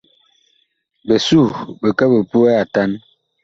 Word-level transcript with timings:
Bisuh 1.07 1.53
bi 1.81 1.89
kɛ 1.97 2.05
bi 2.11 2.19
puɛ 2.31 2.51
Atan 2.63 2.91
waha. 2.99 3.05